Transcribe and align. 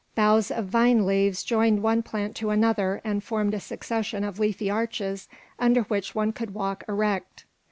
Boughs 0.15 0.49
of 0.49 0.65
vine 0.65 1.05
leaves 1.05 1.43
joined 1.43 1.83
one 1.83 2.01
plant 2.01 2.35
to 2.37 2.49
another 2.49 3.01
and 3.03 3.23
formed 3.23 3.53
a 3.53 3.59
succession 3.59 4.23
of 4.23 4.39
leafy 4.39 4.67
arches 4.67 5.29
under 5.59 5.83
which 5.83 6.15
one 6.15 6.31
could 6.33 6.55
walk 6.55 6.83
erect. 6.87 7.45